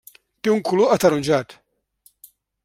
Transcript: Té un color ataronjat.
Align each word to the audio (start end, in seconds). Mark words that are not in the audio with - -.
Té 0.47 0.51
un 0.53 0.63
color 0.69 0.93
ataronjat. 0.95 1.55